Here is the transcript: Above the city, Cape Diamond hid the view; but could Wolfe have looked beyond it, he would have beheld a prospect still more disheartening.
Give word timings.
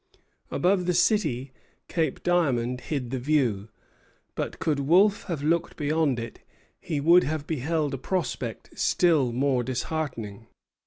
Above 0.49 0.87
the 0.87 0.95
city, 0.95 1.51
Cape 1.87 2.23
Diamond 2.23 2.81
hid 2.81 3.11
the 3.11 3.19
view; 3.19 3.69
but 4.33 4.57
could 4.57 4.79
Wolfe 4.79 5.25
have 5.25 5.43
looked 5.43 5.77
beyond 5.77 6.19
it, 6.19 6.39
he 6.79 6.99
would 6.99 7.23
have 7.23 7.45
beheld 7.45 7.93
a 7.93 7.99
prospect 7.99 8.71
still 8.79 9.31
more 9.31 9.61
disheartening. 9.63 10.47